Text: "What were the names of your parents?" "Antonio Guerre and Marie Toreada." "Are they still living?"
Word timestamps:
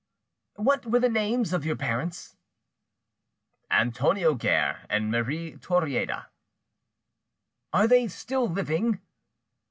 "What 0.55 0.87
were 0.87 0.99
the 0.99 1.07
names 1.09 1.53
of 1.53 1.63
your 1.63 1.75
parents?" 1.75 2.35
"Antonio 3.69 4.33
Guerre 4.33 4.87
and 4.89 5.11
Marie 5.11 5.57
Toreada." 5.57 6.25
"Are 7.71 7.85
they 7.87 8.07
still 8.07 8.49
living?" 8.49 8.99